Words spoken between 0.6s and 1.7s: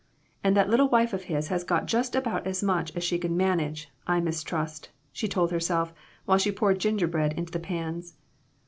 little wife of his has